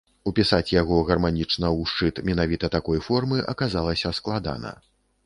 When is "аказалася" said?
3.55-4.15